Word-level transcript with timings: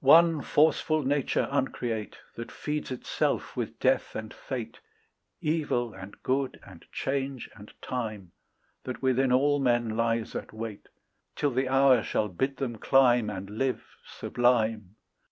One 0.00 0.42
forceful 0.42 1.04
nature 1.04 1.46
uncreate 1.48 2.18
That 2.34 2.50
feeds 2.50 2.90
itself 2.90 3.56
with 3.56 3.78
death 3.78 4.16
and 4.16 4.34
fate, 4.34 4.80
Evil 5.40 5.94
and 5.94 6.20
good, 6.24 6.58
and 6.66 6.84
change 6.90 7.48
and 7.54 7.72
time, 7.80 8.32
That 8.82 9.00
within 9.00 9.30
all 9.30 9.60
men 9.60 9.96
lies 9.96 10.34
at 10.34 10.52
wait 10.52 10.88
Till 11.36 11.52
the 11.52 11.68
hour 11.68 12.02
shall 12.02 12.26
bid 12.26 12.56
them 12.56 12.78
climb 12.78 13.30
And 13.30 13.48
live 13.48 13.86
sublime. 14.04 14.96